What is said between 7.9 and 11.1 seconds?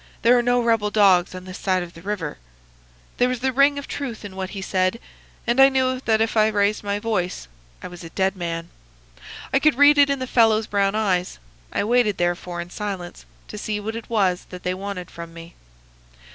a dead man. I could read it in the fellow's brown